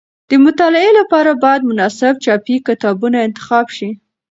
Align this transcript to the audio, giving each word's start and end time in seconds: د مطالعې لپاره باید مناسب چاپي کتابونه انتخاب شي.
د 0.29 0.31
مطالعې 0.45 0.91
لپاره 0.99 1.31
باید 1.43 1.61
مناسب 1.71 2.13
چاپي 2.25 2.55
کتابونه 2.67 3.17
انتخاب 3.27 3.65
شي. 3.75 3.89